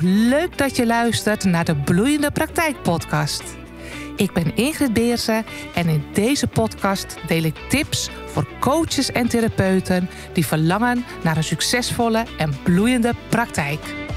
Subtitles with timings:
[0.00, 3.42] Leuk dat je luistert naar de Bloeiende Praktijk Podcast.
[4.16, 10.08] Ik ben Ingrid Beersen en in deze podcast deel ik tips voor coaches en therapeuten
[10.32, 14.07] die verlangen naar een succesvolle en bloeiende praktijk.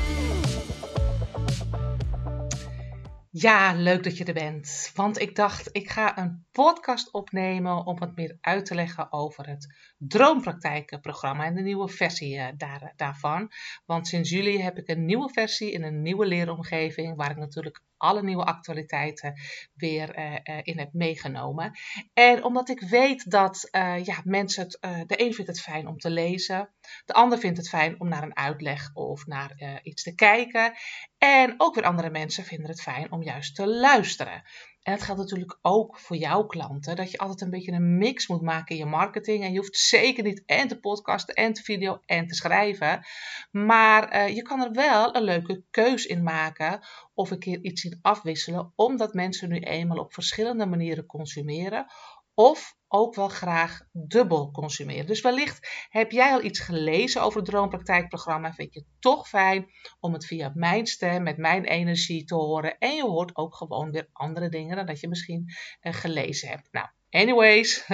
[3.33, 4.91] Ja, leuk dat je er bent.
[4.95, 9.47] Want ik dacht, ik ga een podcast opnemen om wat meer uit te leggen over
[9.47, 13.51] het Droompraktijkenprogramma en de nieuwe versie eh, daar, daarvan.
[13.85, 17.81] Want sinds juli heb ik een nieuwe versie in een nieuwe leeromgeving, waar ik natuurlijk
[18.01, 19.33] alle nieuwe actualiteiten
[19.73, 21.71] weer uh, uh, in heb meegenomen.
[22.13, 25.97] En omdat ik weet dat uh, ja, mensen het, de een vindt het fijn om
[25.97, 26.69] te lezen,
[27.05, 30.73] de ander vindt het fijn om naar een uitleg of naar iets te kijken.
[31.17, 34.43] En ook weer andere mensen vinden het fijn om juist te luisteren.
[34.81, 38.27] En dat geldt natuurlijk ook voor jouw klanten, dat je altijd een beetje een mix
[38.27, 39.43] moet maken in je marketing.
[39.43, 43.05] En je hoeft zeker niet en te podcasten en te video en te schrijven.
[43.51, 46.79] Maar uh, je kan er wel een leuke keus in maken
[47.13, 51.85] of een keer iets in afwisselen, omdat mensen nu eenmaal op verschillende manieren consumeren.
[52.33, 55.05] Of ook wel graag dubbel consumeren.
[55.05, 59.71] Dus wellicht heb jij al iets gelezen over het Droompraktijkprogramma vind je het toch fijn
[59.99, 62.77] om het via mijn stem, met mijn energie te horen.
[62.77, 65.45] En je hoort ook gewoon weer andere dingen dan dat je misschien
[65.81, 66.67] uh, gelezen hebt.
[66.71, 67.87] Nou, Anyways,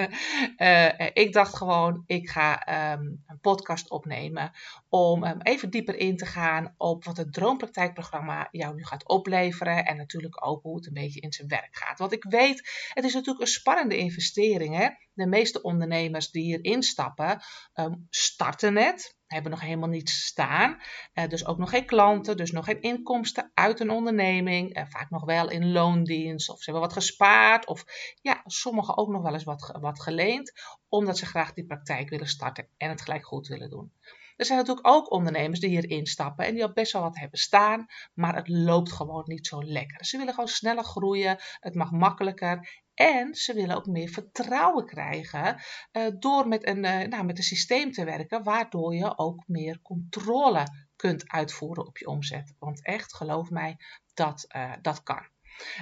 [0.57, 4.51] uh, ik dacht gewoon, ik ga um, een podcast opnemen
[4.89, 9.85] om um, even dieper in te gaan op wat het Droompraktijkprogramma jou nu gaat opleveren
[9.85, 11.99] en natuurlijk ook hoe het een beetje in zijn werk gaat.
[11.99, 14.77] Want ik weet, het is natuurlijk een spannende investering.
[14.77, 14.87] Hè?
[15.13, 17.41] De meeste ondernemers die hier instappen,
[17.75, 20.77] um, starten net hebben nog helemaal niets staan.
[21.13, 24.77] Uh, dus ook nog geen klanten, dus nog geen inkomsten uit een onderneming.
[24.77, 27.67] Uh, vaak nog wel in loondienst of ze hebben wat gespaard.
[27.67, 27.85] Of
[28.21, 30.53] ja, sommigen ook nog wel eens wat, wat geleend.
[30.87, 33.91] Omdat ze graag die praktijk willen starten en het gelijk goed willen doen.
[34.37, 37.39] Er zijn natuurlijk ook ondernemers die hier instappen en die al best wel wat hebben
[37.39, 40.05] staan, maar het loopt gewoon niet zo lekker.
[40.05, 45.61] Ze willen gewoon sneller groeien, het mag makkelijker en ze willen ook meer vertrouwen krijgen
[45.91, 49.81] uh, door met een, uh, nou, met een systeem te werken, waardoor je ook meer
[49.81, 52.53] controle kunt uitvoeren op je omzet.
[52.59, 53.77] Want echt, geloof mij,
[54.13, 55.27] dat, uh, dat kan.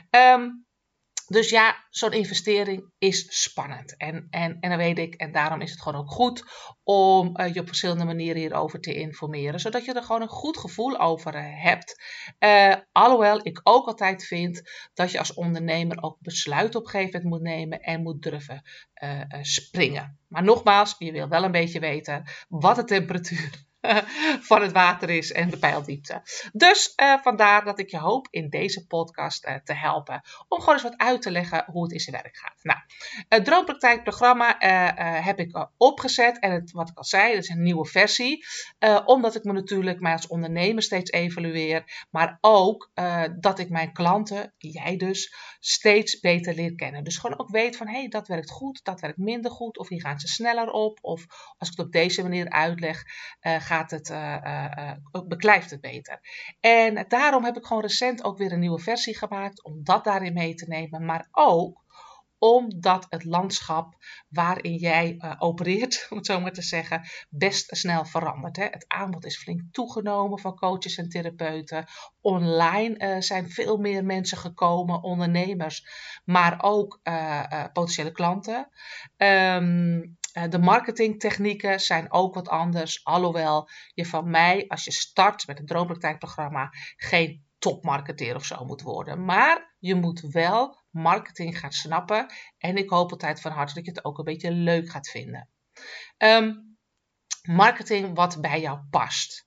[0.09, 0.65] Um,
[1.27, 3.97] dus ja, zo'n investering is spannend.
[3.97, 6.43] En, en, en dan weet ik, en daarom is het gewoon ook goed
[6.83, 10.57] om uh, je op verschillende manieren hierover te informeren, zodat je er gewoon een goed
[10.57, 12.03] gevoel over uh, hebt.
[12.39, 14.61] Uh, alhoewel ik ook altijd vind
[14.93, 18.61] dat je als ondernemer ook besluit op gegeven moment moet nemen en moet durven
[19.41, 20.19] springen.
[20.27, 23.65] Maar nogmaals, je wil wel een beetje weten wat de temperatuur
[24.49, 26.21] van het water is en de pijldiepte.
[26.53, 30.21] Dus uh, vandaar dat ik je hoop in deze podcast uh, te helpen.
[30.47, 32.59] Om gewoon eens wat uit te leggen hoe het in zijn werk gaat.
[32.61, 32.79] Nou,
[33.29, 36.39] het Droompraktijkprogramma uh, heb ik opgezet.
[36.39, 38.45] En het, wat ik al zei, dat is een nieuwe versie.
[39.05, 42.05] omdat ik me natuurlijk mij als ondernemer steeds evalueer.
[42.09, 42.91] Maar ook
[43.39, 47.03] dat ik mijn klanten, jij dus, steeds beter leer kennen.
[47.03, 49.77] Dus gewoon ook weet van, hé, hey, dat werkt goed, dat werkt minder goed.
[49.77, 50.99] Of hier gaan ze sneller op.
[51.01, 51.25] Of
[51.57, 53.03] als ik het op deze manier uitleg,
[53.39, 54.91] ga het, uh,
[55.27, 56.19] beklijft het beter.
[56.59, 60.33] En daarom heb ik gewoon recent ook weer een nieuwe versie gemaakt om dat daarin
[60.33, 61.05] mee te nemen.
[61.05, 61.83] Maar ook
[62.37, 63.95] omdat het landschap
[64.29, 68.55] waarin jij opereert, om het zo maar te zeggen, best snel verandert.
[68.55, 68.63] Hè.
[68.63, 71.85] Het aanbod is flink toegenomen van coaches en therapeuten.
[72.21, 75.87] Online zijn veel meer mensen gekomen, ondernemers,
[76.25, 76.99] maar ook
[77.73, 78.69] potentiële klanten.
[79.17, 80.17] Um,
[80.49, 85.65] de marketingtechnieken zijn ook wat anders, alhoewel je van mij, als je start met een
[85.65, 89.25] droompraktijkprogramma, geen topmarketeer of zo moet worden.
[89.25, 92.25] Maar je moet wel marketing gaan snappen.
[92.57, 95.49] En ik hoop altijd van harte dat je het ook een beetje leuk gaat vinden.
[96.17, 96.77] Um,
[97.41, 99.45] marketing wat bij jou past.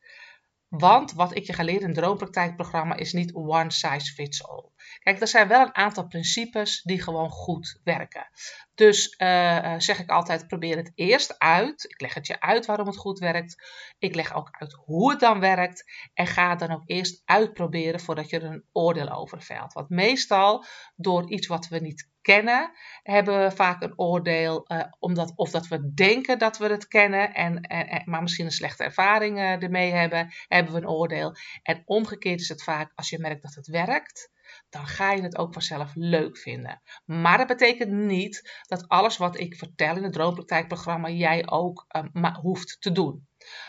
[0.68, 4.70] Want wat ik je ga leren in het droompraktijkprogramma is niet one size fits all.
[5.02, 8.28] Kijk, er zijn wel een aantal principes die gewoon goed werken.
[8.74, 11.84] Dus uh, zeg ik altijd, probeer het eerst uit.
[11.84, 13.56] Ik leg het je uit waarom het goed werkt.
[13.98, 15.84] Ik leg ook uit hoe het dan werkt.
[16.14, 19.72] En ga het dan ook eerst uitproberen voordat je er een oordeel over velt.
[19.72, 20.64] Want meestal
[20.96, 22.70] door iets wat we niet kennen,
[23.02, 24.64] hebben we vaak een oordeel.
[24.72, 28.52] Uh, omdat, of dat we denken dat we het kennen, en, en, maar misschien een
[28.52, 31.36] slechte ervaring uh, ermee hebben, hebben we een oordeel.
[31.62, 34.30] En omgekeerd is het vaak als je merkt dat het werkt
[34.70, 36.82] dan ga je het ook vanzelf leuk vinden.
[37.04, 42.36] Maar dat betekent niet dat alles wat ik vertel in het Droompraktijkprogramma jij ook uh,
[42.36, 43.26] hoeft te doen.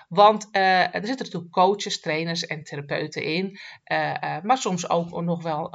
[0.07, 3.59] Want uh, er zitten natuurlijk coaches, trainers en therapeuten in.
[3.91, 5.71] Uh, maar soms ook nog wel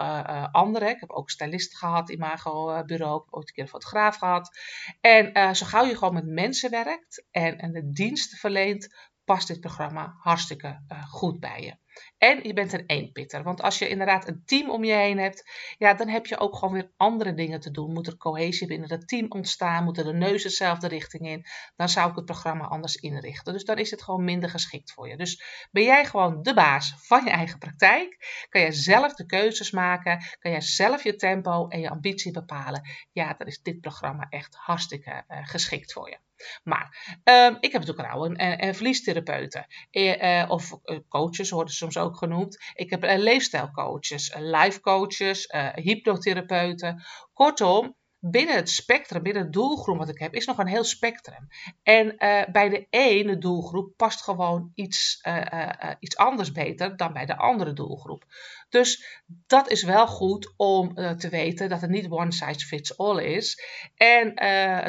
[0.52, 0.88] anderen.
[0.88, 3.16] Ik heb ook stylisten gehad, imagobureau.
[3.16, 4.58] Ik heb ooit een keer een fotograaf gehad.
[5.00, 9.60] En zo gauw je gewoon met mensen werkt en, en de diensten verleent, past dit
[9.60, 11.82] programma hartstikke goed bij je.
[12.18, 13.42] En je bent een eenpitter.
[13.42, 16.56] Want als je inderdaad een team om je heen hebt, ja, dan heb je ook
[16.56, 17.92] gewoon weer andere dingen te doen.
[17.92, 19.84] Moet er cohesie binnen het team ontstaan?
[19.84, 21.46] Moeten de neuzen dezelfde richting in?
[21.76, 23.52] Dan zou ik het programma anders inrichten.
[23.52, 25.16] Dus dan is het gewoon minder geschikt voor je.
[25.16, 28.16] Dus ben jij gewoon de baas van je eigen praktijk?
[28.48, 30.22] Kan jij zelf de keuzes maken?
[30.38, 32.88] Kan jij zelf je tempo en je ambitie bepalen?
[33.12, 36.23] Ja, dan is dit programma echt hartstikke uh, geschikt voor je.
[36.62, 39.66] Maar um, ik heb natuurlijk ook en, en verliestherapeuten.
[39.90, 42.58] Uh, of uh, coaches worden soms ook genoemd.
[42.74, 47.02] Ik heb uh, leefstijlcoaches, life coaches, hypnotherapeuten.
[47.32, 51.48] Kortom, binnen het spectrum, binnen het doelgroep wat ik heb, is nog een heel spectrum.
[51.82, 57.12] En uh, bij de ene doelgroep past gewoon iets, uh, uh, iets anders beter dan
[57.12, 58.24] bij de andere doelgroep.
[58.68, 63.22] Dus dat is wel goed om te weten dat het niet one size fits all
[63.22, 63.62] is.
[63.94, 64.34] En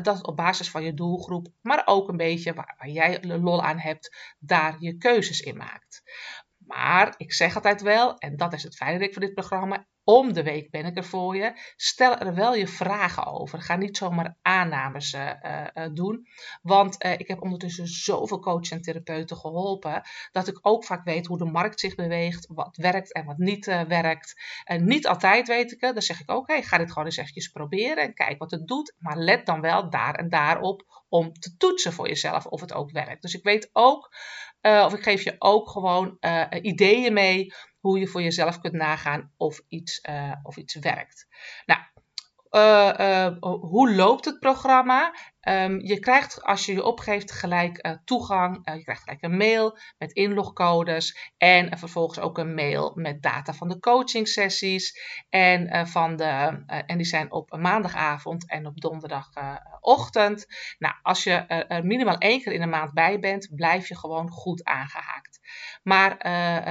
[0.04, 4.36] dat op basis van je doelgroep, maar ook een beetje waar, jij lol aan hebt,
[4.40, 6.04] daar je keuzes in maakt.
[6.58, 10.44] Maar ik zeg altijd wel, en dat is het fijne van dit programma, om de
[10.44, 11.54] week ben ik er voor je.
[11.76, 13.62] Stel er wel je vragen over.
[13.62, 16.28] Ga niet zomaar aannames uh, uh, doen.
[16.62, 20.02] Want ik heb ondertussen zoveel coaches en therapeuten geholpen.
[20.32, 22.48] Dat ik ook vaak weet hoe de markt zich beweegt.
[22.48, 24.42] Wat werkt en wat niet werkt.
[24.64, 25.94] En niet altijd weet ik het.
[25.94, 28.04] Dan zeg ik ook, hey, ga dit gewoon eens eventjes proberen.
[28.04, 28.94] En kijk wat het doet.
[28.98, 32.92] Maar let dan wel daar en daarop om te toetsen voor jezelf of het ook
[32.92, 33.22] werkt.
[33.22, 34.16] Dus ik weet ook,
[34.62, 36.18] of ik geef je ook gewoon
[36.62, 37.54] ideeën mee
[37.86, 41.28] hoe je voor jezelf kunt nagaan of iets, uh, of iets werkt.
[41.66, 41.80] Nou,
[42.52, 45.16] uh, uh, hoe loopt het programma?
[45.42, 48.62] Um, je krijgt als je je opgeeft gelijk toegang.
[48.64, 51.34] je krijgt gelijk een mail met inlogcodes.
[51.38, 55.00] En vervolgens ook een mail met data van de coaching sessies.
[55.30, 60.46] En, van de, en die zijn op maandagavond en op donderdagochtend.
[60.78, 64.30] nou, als je er minimaal één keer in de maand bij bent, blijf je gewoon
[64.30, 65.35] goed aangehaakt.
[65.84, 66.16] Maar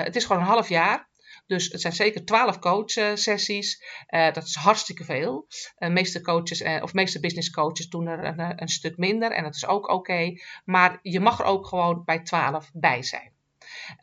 [0.04, 1.12] het is gewoon een half jaar.
[1.46, 3.82] Dus het zijn zeker twaalf coachsessies.
[4.08, 5.46] Uh, dat is hartstikke veel.
[5.76, 9.32] De meeste coaches of meeste business coaches doen er een, stuk minder.
[9.32, 10.32] En dat is ook oké.
[10.64, 13.32] Maar je mag er ook gewoon bij twaalf bij zijn.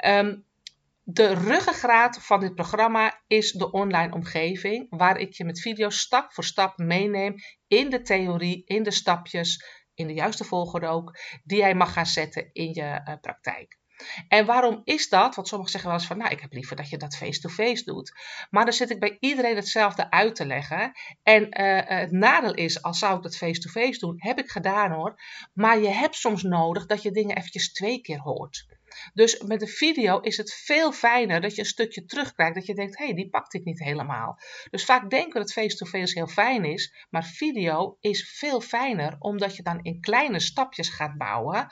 [0.05, 0.45] Um,
[1.03, 6.33] de ruggengraat van dit programma is de online omgeving, waar ik je met video's stap
[6.33, 7.35] voor stap meeneem
[7.67, 12.05] in de theorie, in de stapjes, in de juiste volgorde ook, die jij mag gaan
[12.05, 13.80] zetten in je praktijk.
[14.27, 15.35] En waarom is dat?
[15.35, 18.13] Want sommigen zeggen wel eens van, nou, ik heb liever dat je dat face-to-face doet.
[18.49, 20.91] Maar dan zit ik bij iedereen hetzelfde uit te leggen.
[21.23, 25.21] En uh, het nadeel is, als zou ik dat face-to-face doen, heb ik gedaan hoor.
[25.53, 28.65] Maar je hebt soms nodig dat je dingen eventjes twee keer hoort.
[29.13, 32.55] Dus met een video is het veel fijner dat je een stukje terugkrijgt.
[32.55, 34.39] Dat je denkt, hé, hey, die pakte ik niet helemaal.
[34.69, 37.05] Dus vaak denken we dat face-to-face heel fijn is.
[37.09, 41.67] Maar video is veel fijner omdat je dan in kleine stapjes gaat bouwen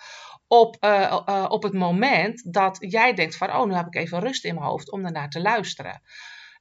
[0.47, 4.19] op, uh, uh, op het moment dat jij denkt van, oh, nu heb ik even
[4.19, 6.01] rust in mijn hoofd om ernaar te luisteren.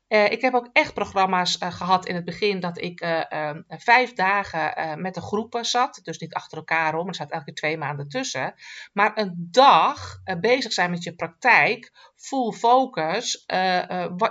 [0.09, 5.01] Uh, ik heb ook echt programma's gehad in het begin dat ik ehm, vijf dagen
[5.01, 6.01] met de groepen zat.
[6.03, 8.55] Dus niet achter elkaar om, er zat elke twee maanden tussen.
[8.93, 13.47] Maar een dag bezig zijn met je praktijk full focus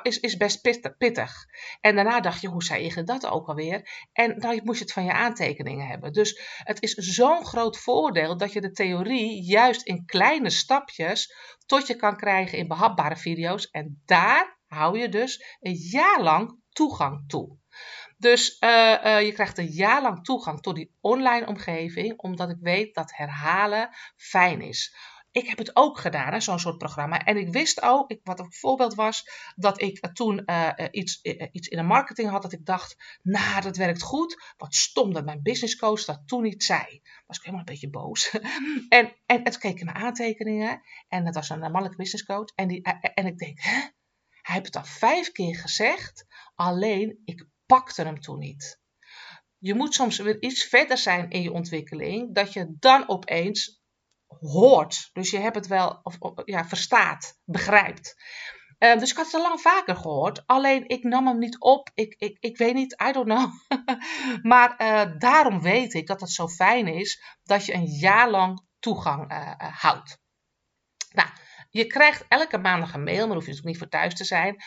[0.02, 0.62] is, is best
[0.98, 1.46] pittig.
[1.82, 4.08] En daarna dacht je, hoe zei je dat ook alweer?
[4.14, 6.14] En dan moest je het van je aantekeningen hebben.
[6.14, 11.34] Dus het is zo'n groot voordeel dat je de theorie juist in kleine stapjes
[11.66, 13.70] tot je kan krijgen in behapbare video's.
[13.70, 17.58] En daar hou je dus een jaar lang toegang toe.
[18.18, 18.70] Dus uh,
[19.06, 23.16] uh, je krijgt een jaar lang toegang tot die online omgeving, omdat ik weet dat
[23.16, 24.96] herhalen fijn is
[25.38, 27.26] ik heb het ook gedaan, zo'n soort programma.
[27.26, 31.22] En ik wist ook, ik, wat een voorbeeld was, dat ik toen uh, iets,
[31.52, 34.54] iets in de marketing had, dat ik dacht, nou, dat werkt goed.
[34.58, 37.02] Wat stom dat mijn business coach dat toen niet zei.
[37.26, 38.30] Was ik helemaal een beetje boos.
[38.90, 40.82] en, en het keek in mijn aantekeningen.
[41.08, 42.52] En dat was een mannelijke business coach.
[42.56, 42.82] En, die,
[43.14, 43.60] en ik denk?
[44.48, 46.26] Hij heeft het al vijf keer gezegd,
[46.56, 48.80] alleen ik pakte hem toen niet.
[49.58, 53.82] Je moet soms weer iets verder zijn in je ontwikkeling, dat je dan opeens
[54.28, 55.10] hoort.
[55.14, 58.16] Dus je hebt het wel, of, ja, verstaat, begrijpt.
[58.80, 60.44] Uh, dus ik had het al lang vaker gehoord.
[60.46, 61.90] Alleen ik nam hem niet op.
[61.94, 63.52] Ik, ik, ik weet niet, I don't know.
[64.52, 68.66] maar uh, daarom weet ik dat het zo fijn is dat je een jaar lang
[68.80, 70.20] toegang uh, houdt.
[71.12, 71.30] Nou,
[71.78, 74.64] je krijgt elke maandag een mail, maar hoef je dus niet voor thuis te zijn,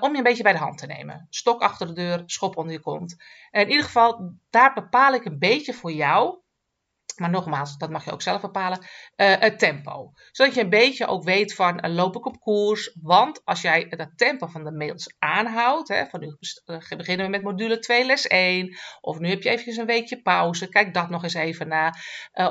[0.00, 1.26] om je een beetje bij de hand te nemen.
[1.30, 3.16] Stok achter de deur, schop onder je kont.
[3.50, 6.38] En in ieder geval, daar bepaal ik een beetje voor jou
[7.16, 8.78] maar nogmaals, dat mag je ook zelf bepalen.
[8.78, 8.86] Uh,
[9.38, 10.12] het tempo.
[10.30, 12.96] Zodat je een beetje ook weet van uh, loop ik op koers.
[13.02, 15.88] Want als jij het tempo van de mails aanhoudt.
[15.88, 16.36] Hè, van nu
[16.96, 18.76] beginnen we met module 2 les 1.
[19.00, 20.68] Of nu heb je eventjes een weekje pauze.
[20.68, 21.94] Kijk dat nog eens even na.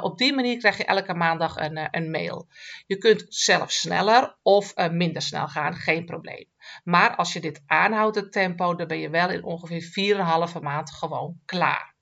[0.01, 2.47] Op die manier krijg je elke maandag een, een mail.
[2.85, 5.75] Je kunt zelf sneller of minder snel gaan.
[5.75, 6.45] Geen probleem.
[6.83, 10.15] Maar als je dit aanhoudt, het tempo, dan ben je wel in ongeveer
[10.53, 11.92] 4,5 maand gewoon klaar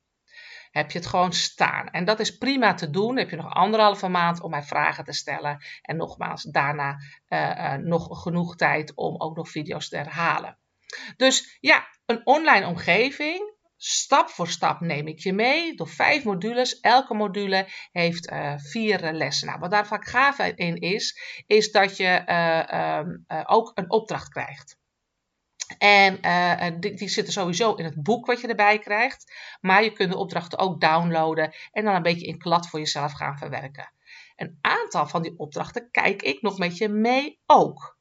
[0.71, 1.87] heb je het gewoon staan.
[1.87, 3.17] En dat is prima te doen.
[3.17, 5.63] heb je nog anderhalve maand om mij vragen te stellen.
[5.81, 6.97] En nogmaals, daarna
[7.29, 10.57] uh, nog genoeg tijd om ook nog video's te herhalen.
[11.17, 13.59] Dus ja, een online omgeving.
[13.77, 16.79] Stap voor stap neem ik je mee door vijf modules.
[16.79, 19.47] Elke module heeft uh, vier lessen.
[19.47, 22.23] Nou, wat daar vaak gaaf in is, is dat je
[22.99, 24.79] um, ook een opdracht krijgt.
[25.77, 26.19] En
[26.79, 29.33] die, die, zitten sowieso in het boek wat je erbij krijgt.
[29.61, 33.11] Maar je kunt de opdrachten ook downloaden en dan een beetje in klad voor jezelf
[33.13, 33.93] gaan verwerken.
[34.35, 37.99] Een aantal van die opdrachten kijk ik nog met je mee ook.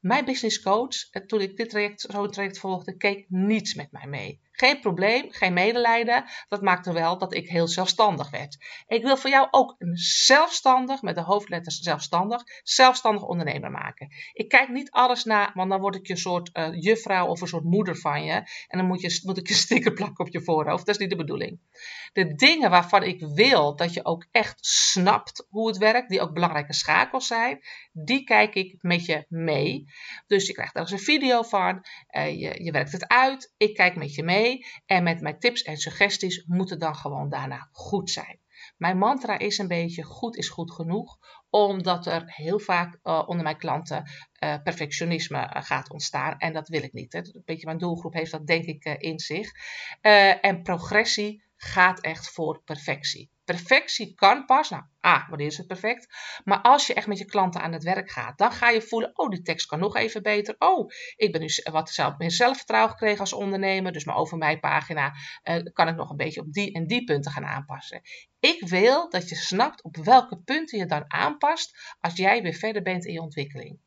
[0.00, 4.06] Mijn business coach, eh, toen ik dit traject, zo'n traject volgde, keek niets met mij
[4.06, 4.40] mee.
[4.60, 6.24] Geen probleem, geen medelijden.
[6.48, 8.56] Dat maakte wel dat ik heel zelfstandig werd.
[8.86, 14.08] Ik wil voor jou ook een zelfstandig, met de hoofdletters zelfstandig, zelfstandig ondernemer maken.
[14.32, 17.46] Ik kijk niet alles na, want dan word ik je soort uh, juffrouw of een
[17.46, 18.32] soort moeder van je.
[18.68, 20.86] En dan moet, je, moet ik je sticker plakken op je voorhoofd.
[20.86, 21.60] Dat is niet de bedoeling.
[22.12, 26.34] De dingen waarvan ik wil dat je ook echt snapt hoe het werkt, die ook
[26.34, 27.60] belangrijke schakels zijn,
[27.92, 29.84] die kijk ik met je mee.
[30.26, 31.84] Dus je krijgt er eens een video van,
[32.16, 34.46] uh, je, je werkt het uit, ik kijk met je mee.
[34.86, 38.40] En met mijn tips en suggesties moet het dan gewoon daarna goed zijn.
[38.76, 41.18] Mijn mantra is een beetje goed is goed genoeg,
[41.50, 44.10] omdat er heel vaak uh, onder mijn klanten
[44.44, 46.38] uh, perfectionisme uh, gaat ontstaan.
[46.38, 47.12] En dat wil ik niet.
[47.12, 47.18] Hè.
[47.18, 49.50] Een beetje mijn doelgroep heeft dat denk ik in zich.
[50.40, 53.30] en progressie gaat echt voor perfectie.
[53.48, 56.06] Perfectie kan pas, nou, A, wanneer is het perfect?
[56.44, 59.10] Maar als je echt met je klanten aan het werk gaat, dan ga je voelen,
[59.14, 60.54] oh, die tekst kan nog even beter.
[60.58, 64.58] Oh, ik ben nu wat zelf, meer zelfvertrouwen gekregen als ondernemer, dus mijn over mij
[64.58, 65.12] pagina
[65.44, 68.00] uh, kan ik nog een beetje op die en die punten gaan aanpassen.
[68.40, 72.82] Ik wil dat je snapt op welke punten je dan aanpast als jij weer verder
[72.82, 73.78] bent in je ontwikkeling.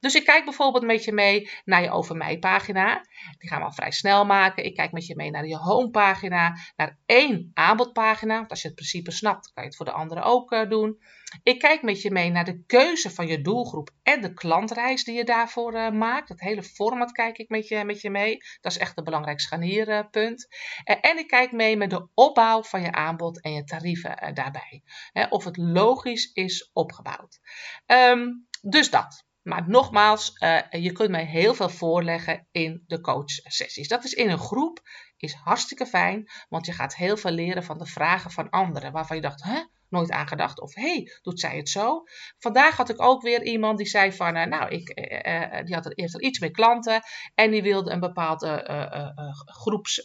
[0.00, 3.04] Dus ik kijk bijvoorbeeld met je mee naar je Over Mij pagina.
[3.38, 4.64] Die gaan we al vrij snel maken.
[4.64, 8.36] Ik kijk met je mee naar je homepagina, naar één aanbodpagina.
[8.36, 10.98] Want als je het principe snapt, kan je het voor de anderen ook uh, doen.
[11.42, 15.14] Ik kijk met je mee naar de keuze van je doelgroep en de klantreis die
[15.14, 16.28] je daarvoor uh, maakt.
[16.28, 18.36] Het hele format kijk ik met je, met je mee.
[18.60, 20.46] Dat is echt een belangrijk scharnierpunt.
[20.84, 24.82] Uh, en ik kijk mee met de opbouw van je aanbod en je tarieven daarbij.
[25.28, 27.40] of het logisch is opgebouwd.
[27.86, 29.24] Um, dus dat.
[29.46, 33.88] Maar nogmaals, uh, je kunt mij heel veel voorleggen in de coachsessies.
[33.88, 34.80] Dat is in een groep,
[35.16, 38.92] is hartstikke fijn, want je gaat heel veel leren van de vragen van anderen.
[38.92, 40.60] Waarvan je dacht, hè, nooit aan gedacht.
[40.60, 42.02] Of hey, doet zij het zo?
[42.38, 44.88] Vandaag had ik ook weer iemand die zei van, uh, nou, ik,
[45.26, 47.02] uh, die had eerst al iets meer klanten
[47.34, 48.64] en die wilde een bepaalde
[49.44, 50.00] groeps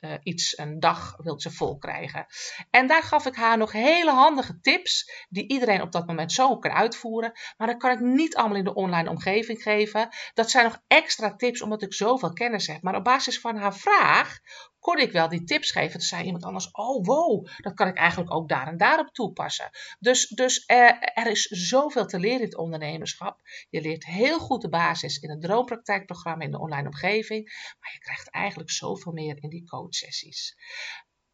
[0.00, 2.26] uh, iets een dag wilt ze vol krijgen.
[2.70, 6.58] En daar gaf ik haar nog hele handige tips die iedereen op dat moment zo
[6.58, 7.32] kan uitvoeren.
[7.56, 10.08] Maar dat kan ik niet allemaal in de online omgeving geven.
[10.34, 12.82] Dat zijn nog extra tips omdat ik zoveel kennis heb.
[12.82, 14.38] Maar op basis van haar vraag
[14.78, 15.90] kon ik wel die tips geven.
[15.90, 19.70] Toen zei iemand anders, oh wow, dat kan ik eigenlijk ook daar en daarop toepassen.
[19.98, 23.40] Dus, dus er, er is zoveel te leren in het ondernemerschap.
[23.70, 27.44] Je leert heel goed de basis in het droompraktijkprogramma in de online omgeving.
[27.80, 30.56] Maar je krijgt eigenlijk zoveel meer in die coachsessies.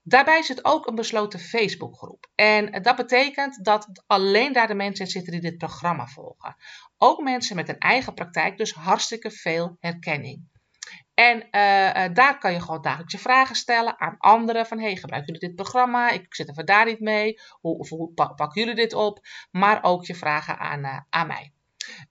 [0.07, 2.31] Daarbij zit ook een besloten Facebookgroep.
[2.35, 6.57] En dat betekent dat alleen daar de mensen in zitten die dit programma volgen.
[6.99, 10.53] Ook mensen met een eigen praktijk, dus hartstikke veel herkenning.
[11.15, 14.67] En uh, daar kan je gewoon dagelijkse vragen stellen aan anderen.
[14.67, 16.11] Van, hey, gebruiken jullie dit programma?
[16.11, 17.41] Ik zit er daar niet mee.
[17.61, 19.27] Hoe, of, hoe pakken jullie dit op?
[19.51, 21.53] Maar ook je vragen aan, uh, aan mij.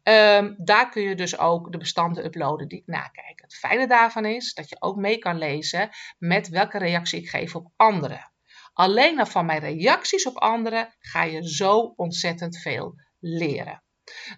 [0.03, 3.41] Um, daar kun je dus ook de bestanden uploaden die ik nakijk.
[3.41, 7.55] Het fijne daarvan is dat je ook mee kan lezen met welke reactie ik geef
[7.55, 8.31] op anderen.
[8.73, 13.83] Alleen van mijn reacties op anderen ga je zo ontzettend veel leren.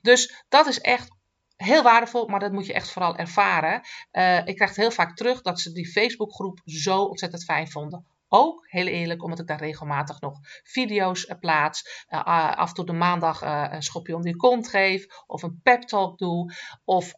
[0.01, 1.15] Dus dat is echt
[1.55, 3.81] heel waardevol, maar dat moet je echt vooral ervaren.
[4.11, 8.05] Uh, ik krijg heel vaak terug dat ze die Facebookgroep zo ontzettend fijn vonden.
[8.27, 12.05] Ook, heel eerlijk, omdat ik daar regelmatig nog video's uh, plaats.
[12.09, 15.05] Uh, af en toe de maandag een schopje om die kont geef.
[15.27, 16.53] Of een pep talk doe.
[16.83, 17.13] Of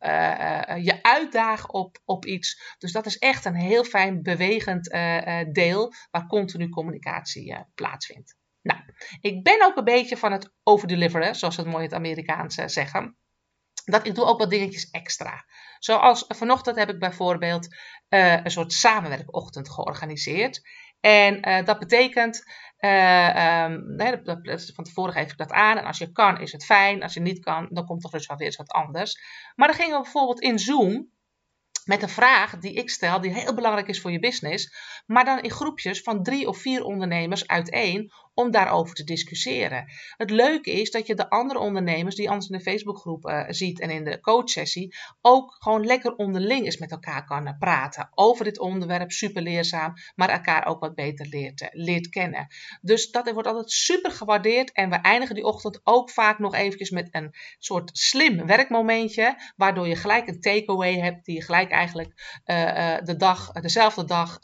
[0.79, 2.75] je uitdaag op, op iets.
[2.77, 4.89] Dus dat is echt een heel fijn bewegend
[5.51, 8.35] deel waar continu communicatie plaatsvindt.
[8.61, 8.79] Nou,
[9.21, 13.17] ik ben ook een beetje van het overdeliveren, zoals we het mooi het Amerikaans zeggen
[13.91, 15.45] dat ik doe ook wat dingetjes extra.
[15.79, 17.67] Zoals vanochtend heb ik bijvoorbeeld
[18.09, 20.61] uh, een soort samenwerkochtend georganiseerd.
[20.99, 22.43] En dat betekent
[22.79, 23.97] uh, um,
[24.73, 25.77] van tevoren geef ik dat aan.
[25.77, 27.03] En als je kan, is het fijn.
[27.03, 29.19] Als je niet kan, dan komt er dus wel weer eens wat anders.
[29.55, 31.09] Maar dan gingen we bijvoorbeeld in Zoom
[31.87, 34.73] met een vraag die ik stel, die heel belangrijk is voor je business,
[35.05, 39.85] maar dan in groepjes van drie of vier ondernemers uiteen om daarover te discussiëren.
[40.17, 43.79] Het leuke is dat je de andere ondernemers die anders in de Facebookgroep uh, ziet
[43.79, 48.43] en in de coachsessie ook gewoon lekker onderling eens met elkaar kan uh, praten over
[48.43, 49.11] dit onderwerp.
[49.11, 52.47] Super leerzaam, maar elkaar ook wat beter leert, leert kennen.
[52.81, 56.89] Dus dat wordt altijd super gewaardeerd en we eindigen die ochtend ook vaak nog eventjes
[56.89, 62.41] met een soort slim werkmomentje, waardoor je gelijk een takeaway hebt die je gelijk eigenlijk
[63.03, 64.39] de dag, dezelfde dag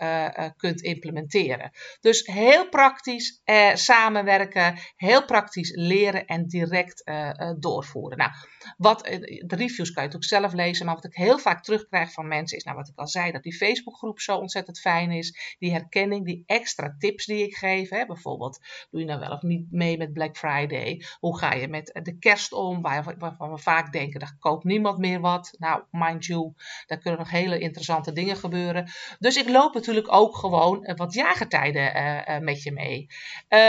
[0.57, 1.71] kunt implementeren.
[2.01, 3.41] Dus heel praktisch
[3.83, 8.17] samenwerken, heel praktisch leren en direct uh, uh, doorvoeren.
[8.17, 8.31] Nou,
[8.77, 12.11] wat, uh, de reviews kan je natuurlijk zelf lezen, maar wat ik heel vaak terugkrijg
[12.11, 15.55] van mensen is, nou wat ik al zei, dat die Facebookgroep zo ontzettend fijn is.
[15.59, 17.89] Die herkenning, die extra tips die ik geef.
[17.89, 18.59] Hè, bijvoorbeeld,
[18.91, 21.03] doe je nou wel of niet mee met Black Friday?
[21.19, 22.81] Hoe ga je met de kerst om?
[22.81, 25.55] Waar, waarvan we vaak denken, daar koopt niemand meer wat.
[25.57, 26.53] Nou, mind you,
[26.85, 28.91] daar kunnen nog hele interessante dingen gebeuren.
[29.19, 33.07] Dus ik loop natuurlijk ook gewoon wat jagertijden met je mee.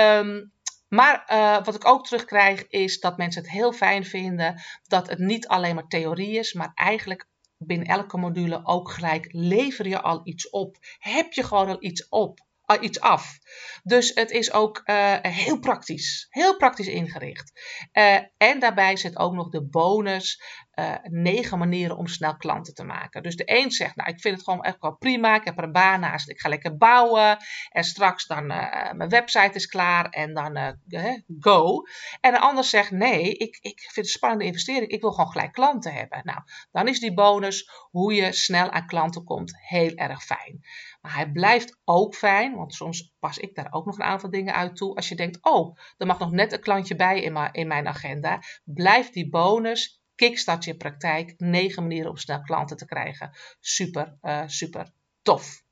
[0.04, 0.52] Um,
[0.88, 5.18] maar uh, wat ik ook terugkrijg is dat mensen het heel fijn vinden dat het
[5.18, 7.26] niet alleen maar theorie is, maar eigenlijk
[7.58, 10.76] binnen elke module ook gelijk lever je al iets op.
[10.98, 12.40] Heb je gewoon al iets op
[12.80, 13.38] iets af.
[13.82, 16.26] Dus het is ook uh, heel praktisch.
[16.30, 17.60] Heel praktisch ingericht.
[17.92, 20.42] Uh, en daarbij zit ook nog de bonus.
[20.74, 23.22] Uh, negen manieren om snel klanten te maken.
[23.22, 25.34] Dus de een zegt, nou ik vind het gewoon echt wel prima.
[25.34, 26.28] Ik heb er een baan naast.
[26.28, 27.36] Ik ga lekker bouwen.
[27.70, 30.08] En straks dan mijn website is klaar.
[30.08, 30.78] En dan
[31.40, 31.82] go.
[32.20, 34.90] En de ander zegt, nee, ik, ik vind het een spannende investering.
[34.90, 36.20] Ik wil gewoon gelijk klanten hebben.
[36.24, 36.40] Nou,
[36.70, 40.60] dan is die bonus hoe je snel aan klanten komt heel erg fijn.
[41.00, 44.54] Maar hij blijft ook fijn, want soms pas ik daar ook nog een aantal dingen
[44.54, 44.94] uit toe.
[44.94, 48.42] Als je denkt, oh, er mag nog net een klantje bij in, in mijn agenda.
[48.64, 51.34] Blijft die bonus kickstart je praktijk.
[51.36, 53.30] Negen manieren om snel klanten te krijgen.
[53.60, 54.90] Super, uh, super
[55.22, 55.62] tof.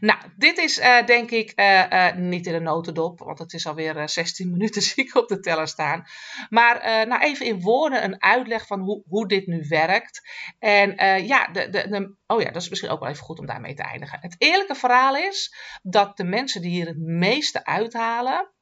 [0.00, 4.08] Nou, dit is uh, denk ik uh, niet in de notendop, want het is alweer
[4.08, 6.04] 16 minuten zie ik op de teller staan.
[6.48, 10.28] Maar nou even in woorden een uitleg van hoe, hoe dit nu werkt.
[10.58, 10.94] En
[11.26, 13.82] ja, de, de, oh ja, dat is misschien ook wel even goed om daarmee te
[13.82, 14.18] eindigen.
[14.20, 18.52] Het eerlijke verhaal is dat de mensen die hier het meeste uithalen,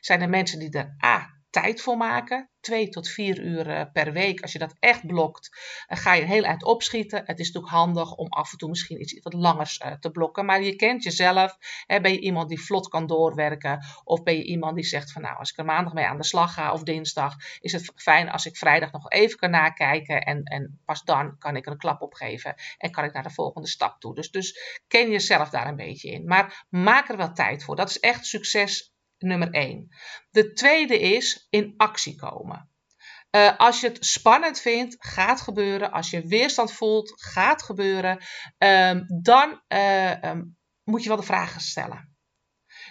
[0.00, 2.50] zijn de mensen die er A tijd voor maken.
[2.60, 4.40] Twee tot vier uur eh, per week.
[4.40, 5.48] Als je dat echt blokt,
[5.86, 7.22] ga je heel eind opschieten.
[7.24, 10.44] Het is natuurlijk handig om af en toe misschien iets wat langers uh, te blokken.
[10.44, 11.56] Maar je kent jezelf.
[11.86, 13.84] Ben je iemand die vlot kan doorwerken?
[14.04, 16.24] Of ben je iemand die zegt van nou, als ik er maandag mee aan de
[16.24, 20.20] slag ga of dinsdag, is het fijn als ik vrijdag nog even kan nakijken.
[20.20, 22.54] En, en pas dan kan ik er een klap op geven.
[22.78, 24.14] En kan ik naar de volgende stap toe.
[24.14, 26.26] Dus, dus ken jezelf daar een beetje in.
[26.26, 27.76] Maar maak er wel tijd voor.
[27.76, 29.88] Dat is echt succes nummer 1.
[30.30, 32.70] De tweede is in actie komen.
[33.30, 35.90] Uh, als je het spannend vindt, gaat gebeuren.
[35.90, 38.18] Als je weerstand voelt, gaat gebeuren.
[38.58, 42.17] Um, dan uh, um, moet je wel de vragen stellen.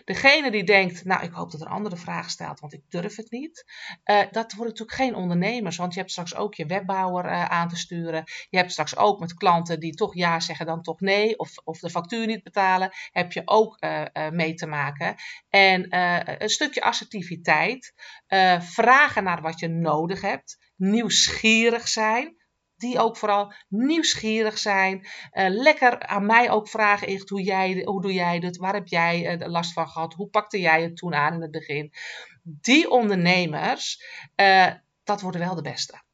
[0.05, 3.31] Degene die denkt, nou ik hoop dat er andere vragen stelt, want ik durf het
[3.31, 3.65] niet.
[4.05, 7.69] Uh, dat worden natuurlijk geen ondernemers, want je hebt straks ook je webbouwer uh, aan
[7.69, 8.23] te sturen.
[8.49, 11.79] Je hebt straks ook met klanten die toch ja zeggen, dan toch nee, of, of
[11.79, 15.15] de factuur niet betalen, heb je ook uh, mee te maken.
[15.49, 15.95] En
[16.43, 17.93] een stukje assertiviteit,
[18.59, 22.35] vragen naar wat je nodig hebt, nieuwsgierig zijn
[22.77, 24.99] die ook vooral nieuwsgierig zijn.
[24.99, 28.57] Uh, lekker aan mij ook vragen echt hoe, jij, hoe doe jij dit?
[28.57, 30.13] Waar heb jij uh, last van gehad?
[30.13, 31.93] Hoe pakte jij het toen aan in het begin?
[32.43, 34.03] Die ondernemers,
[34.35, 34.71] uh,
[35.03, 36.05] dat worden wel de beste.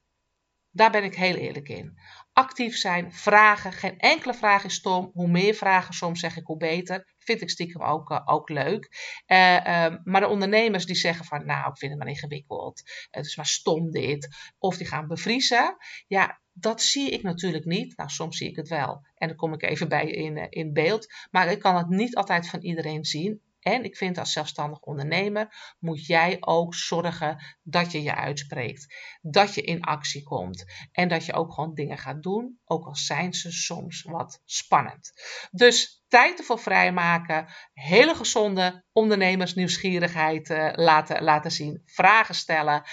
[0.71, 1.99] Daar ben ik heel eerlijk in.
[2.31, 3.71] Actief zijn, vragen.
[3.71, 5.09] Geen enkele vraag is stom.
[5.13, 7.13] Hoe meer vragen soms zeg ik, hoe beter.
[7.17, 8.83] Vind ik stiekem ook, ook leuk.
[9.27, 12.81] Uh, maar de ondernemers die zeggen van, nou, ik vind het maar ingewikkeld.
[13.11, 14.27] Het is maar stom dit.
[14.57, 15.77] Of die gaan bevriezen.
[16.07, 17.97] Ja, dat zie ik natuurlijk niet.
[17.97, 19.05] Nou, soms zie ik het wel.
[19.15, 21.13] En dan kom ik even bij in, eh, in beeld.
[21.31, 23.41] Maar ik kan het niet altijd van iedereen zien.
[23.63, 28.95] En ik vind als zelfstandig ondernemer moet jij ook zorgen dat je je uitspreekt.
[29.21, 30.65] Dat je in actie komt.
[30.91, 32.59] En dat je ook gewoon dingen gaat doen.
[32.65, 35.11] Ook al zijn ze soms wat spannend.
[35.51, 37.47] Dus tijd ervoor vrijmaken.
[37.73, 41.81] Hele gezonde ondernemersnieuwsgierigheid uh, laten, laten zien.
[41.85, 42.83] Vragen stellen.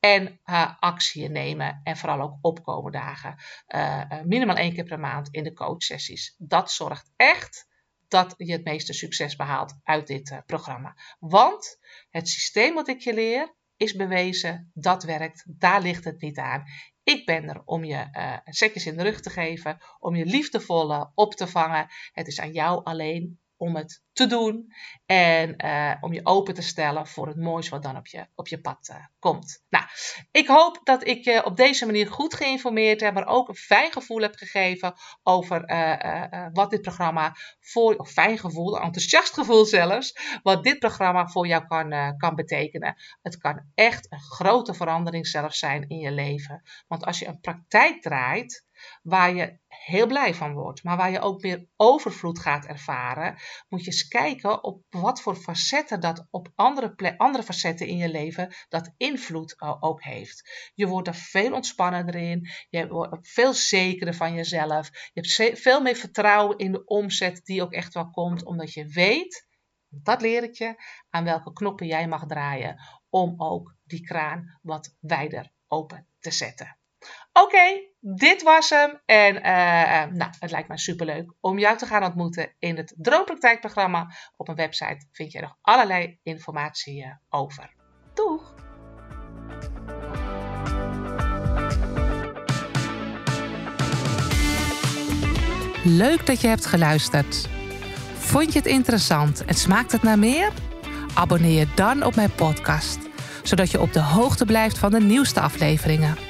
[0.00, 3.36] En uh, actie nemen en vooral ook opkomen dagen.
[3.68, 6.34] Uh, minimaal één keer per maand in de coachsessies.
[6.38, 7.66] Dat zorgt echt
[8.08, 10.96] dat je het meeste succes behaalt uit dit programma.
[11.18, 11.78] Want
[12.10, 16.64] het systeem wat ik je leer is bewezen, dat werkt, daar ligt het niet aan.
[17.02, 18.08] Ik ben er om je
[18.52, 21.86] uh, in de rug te geven, om je liefdevolle op te vangen.
[22.12, 24.72] Het is aan jou alleen om het te doen
[25.06, 28.48] en eh, om je open te stellen voor het moois wat dan op je, op
[28.48, 29.64] je pad uh, komt.
[29.68, 29.84] Nou,
[30.30, 33.92] ik hoop dat ik je op deze manier goed geïnformeerd heb, maar ook een fijn
[33.92, 40.38] gevoel heb gegeven over uh, wat dit programma voor, of fijn gevoel, enthousiast gevoel zelfs,
[40.42, 42.96] wat dit programma voor jou kan, kan betekenen.
[43.22, 46.62] Het kan echt een grote verandering zelfs zijn in je leven.
[46.86, 48.66] Want als je een praktijk draait,
[49.02, 53.36] waar je heel blij van wordt, maar waar je ook weer overvloed gaat ervaren,
[53.68, 58.08] moet je eens kijken op wat voor facetten dat op andere, andere facetten in je
[58.08, 60.70] leven dat invloed uh, ook heeft.
[60.74, 65.80] Je wordt er veel ontspannender in, je wordt veel zekerder van jezelf, je hebt veel
[65.80, 69.46] meer vertrouwen in de omzet die ook echt wel komt, omdat je weet,
[69.88, 74.96] dat leer ik je, aan welke knoppen jij mag draaien om ook die kraan wat
[75.00, 76.77] wijder open te zetten.
[77.42, 79.00] Oké, dit was hem.
[79.04, 84.10] En uh, nou, het lijkt mij superleuk om jou te gaan ontmoeten in het Droompraktijkprogramma.
[84.36, 87.74] Op mijn website vind je nog allerlei informatie uh, over.
[88.14, 88.54] Doeg!
[95.84, 97.48] Leuk dat je hebt geluisterd.
[98.14, 100.52] Vond je het interessant en smaakt het naar meer?
[101.14, 102.98] Abonneer je dan op mijn podcast,
[103.42, 106.27] zodat je op de hoogte blijft van de nieuwste afleveringen.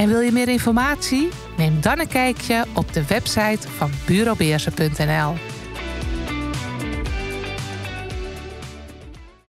[0.00, 1.28] En wil je meer informatie?
[1.56, 5.34] Neem dan een kijkje op de website van bureaubeersen.nl.